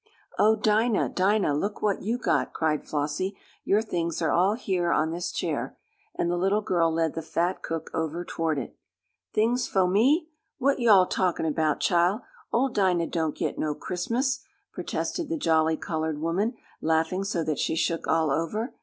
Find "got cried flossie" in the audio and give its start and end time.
2.17-3.37